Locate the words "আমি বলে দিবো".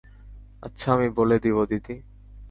0.93-1.61